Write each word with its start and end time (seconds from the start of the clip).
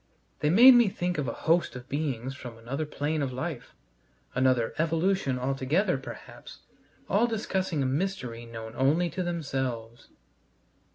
They 0.39 0.49
made 0.49 0.73
me 0.73 0.89
think 0.89 1.19
of 1.19 1.27
a 1.27 1.31
host 1.45 1.75
of 1.75 1.87
beings 1.87 2.33
from 2.33 2.57
another 2.57 2.87
plane 2.87 3.21
of 3.21 3.31
life, 3.31 3.75
another 4.33 4.73
evolution 4.79 5.37
altogether, 5.37 5.95
perhaps, 5.99 6.61
all 7.07 7.27
discussing 7.27 7.83
a 7.83 7.85
mystery 7.85 8.47
known 8.47 8.73
only 8.75 9.11
to 9.11 9.21
themselves. 9.21 10.07